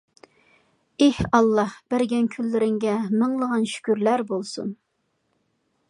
[1.07, 4.75] ئېھ ئاللاھ، بەرگەن كۈنلىرىڭگە مىڭلىغان شۈكۈرلەر بولسۇن!